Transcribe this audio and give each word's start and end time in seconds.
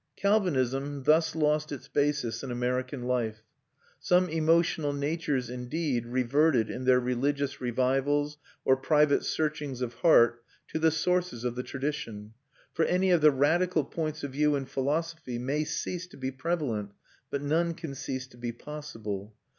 Calvinism 0.15 1.03
thus 1.03 1.35
lost 1.35 1.71
its 1.71 1.87
basis 1.87 2.41
in 2.41 2.49
American 2.49 3.03
life. 3.03 3.43
Some 3.99 4.29
emotional 4.29 4.93
natures, 4.93 5.47
indeed, 5.47 6.07
reverted 6.07 6.71
in 6.71 6.85
their 6.85 6.99
religious 6.99 7.61
revivals 7.61 8.39
or 8.65 8.75
private 8.75 9.23
searchings 9.23 9.79
of 9.79 9.93
heart 9.93 10.43
to 10.69 10.79
the 10.79 10.89
sources 10.89 11.43
of 11.43 11.53
the 11.53 11.61
tradition; 11.61 12.33
for 12.73 12.83
any 12.85 13.11
of 13.11 13.21
the 13.21 13.29
radical 13.29 13.83
points 13.83 14.23
of 14.23 14.31
view 14.31 14.55
in 14.55 14.65
philosophy 14.65 15.37
may 15.37 15.63
cease 15.63 16.07
to 16.07 16.17
be 16.17 16.31
prevalent, 16.31 16.93
but 17.29 17.43
none 17.43 17.75
can 17.75 17.93
cease 17.93 18.25
to 18.29 18.37
be 18.37 18.51
possible. 18.51 19.35